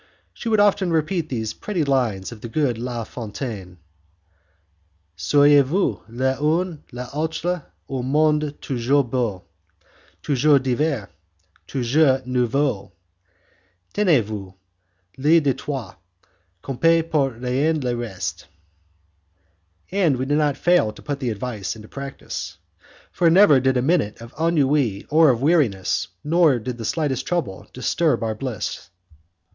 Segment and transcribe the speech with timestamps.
[0.33, 3.77] She would often repeat those pretty lines of the good La, Fontaine:
[5.15, 9.43] 'Soyez vous l'un a l'autre un monde toujours beau,
[10.23, 11.07] Toujours divers,
[11.67, 12.93] toujours nouveau;
[13.93, 14.55] Tenez vous
[15.19, 15.93] lieu de tout;
[16.63, 18.47] comptez pour rien le reste.'
[19.91, 22.57] And we did not fail to put the advice into practice,
[23.11, 27.67] for never did a minute of ennui or of weariness, never did the slightest trouble,
[27.71, 28.89] disturb our bliss.